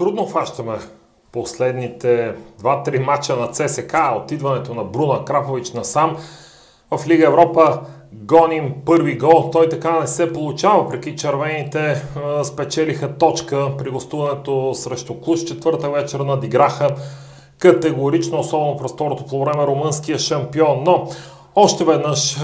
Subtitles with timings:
[0.00, 0.78] Трудно фащаме
[1.32, 6.16] последните 2-3 мача на ЦСК, от идването на Бруна Крапович насам.
[6.90, 7.80] В Лига Европа
[8.12, 9.50] гоним първи гол.
[9.52, 12.02] Той така не се получава, преки червените
[12.42, 15.44] спечелиха точка при гостуването срещу Клуш.
[15.44, 16.88] Четвърта вечер надиграха
[17.58, 20.82] категорично, особено през второто по време румънския шампион.
[20.84, 21.08] Но
[21.54, 22.38] още веднъж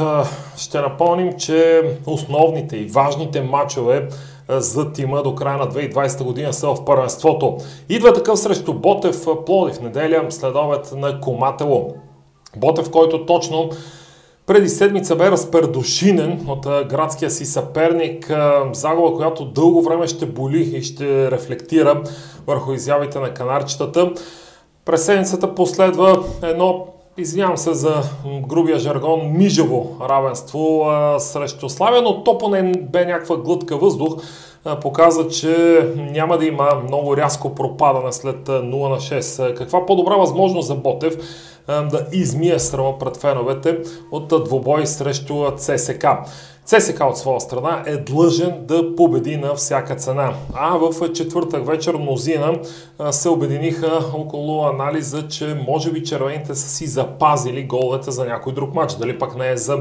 [0.57, 4.09] ще напомним, че основните и важните матчове
[4.49, 7.57] за тима до края на 2020 година са в първенството.
[7.89, 11.95] Идва такъв срещу Ботев Плодив неделя следовет на Коматело.
[12.57, 13.71] Ботев, който точно
[14.47, 18.33] преди седмица бе разпердушинен от градския си съперник.
[18.73, 22.03] Загуба, която дълго време ще боли и ще рефлектира
[22.47, 24.13] върху изявите на канарчетата.
[24.85, 26.87] През седмицата последва едно
[27.19, 28.03] извинявам се за
[28.49, 34.15] грубия жаргон, мижево равенство а, срещу Славя, но то поне бе някаква глътка въздух.
[34.65, 39.55] А, показа, че няма да има много рязко пропадане след 0 на 6.
[39.55, 41.17] Каква по-добра възможност за Ботев
[41.67, 43.79] да измие срама пред феновете
[44.11, 46.07] от двобой срещу ЦСК.
[46.65, 50.35] ЦСК от своя страна е длъжен да победи на всяка цена.
[50.55, 52.59] А в четвъртък вечер мнозина
[53.11, 58.75] се обединиха около анализа, че може би червените са си запазили головете за някой друг
[58.75, 58.95] матч.
[58.95, 59.79] Дали пък не е за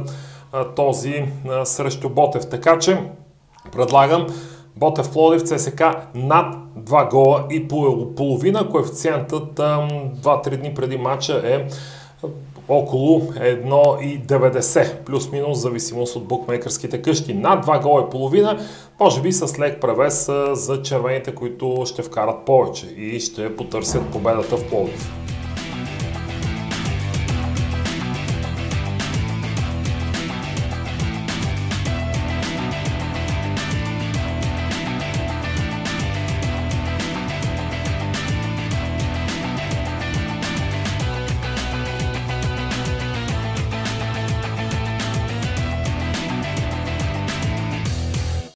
[0.75, 1.25] този
[1.63, 2.49] срещу Ботев.
[2.49, 3.01] Така че
[3.71, 4.27] предлагам
[4.77, 5.83] Ботев Плодив ЦСК
[6.15, 7.67] над 2 гола и
[8.15, 8.69] половина.
[8.69, 11.67] Коефициентът 2-3 дни преди матча е
[12.69, 17.33] около 1,90 плюс-минус, зависимост от букмейкърските къщи.
[17.33, 18.59] Над 2 гола и половина,
[18.99, 24.57] може би с лек превес за червените, които ще вкарат повече и ще потърсят победата
[24.57, 25.24] в Пловдив.